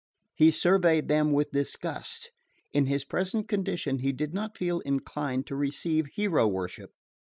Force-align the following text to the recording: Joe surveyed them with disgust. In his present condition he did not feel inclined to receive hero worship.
Joe 0.39 0.49
surveyed 0.49 1.09
them 1.09 1.31
with 1.31 1.51
disgust. 1.51 2.31
In 2.73 2.87
his 2.87 3.05
present 3.05 3.47
condition 3.47 3.99
he 3.99 4.11
did 4.11 4.33
not 4.33 4.57
feel 4.57 4.79
inclined 4.79 5.45
to 5.45 5.55
receive 5.55 6.07
hero 6.15 6.47
worship. 6.47 6.89